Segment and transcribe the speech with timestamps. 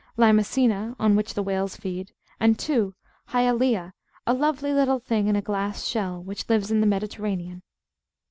[0.17, 2.95] Limacina (on which the whales feed); and 2.
[3.27, 3.93] Hyalea,
[4.25, 7.61] a lovely little thing in a glass shell, which lives in the Mediterranean.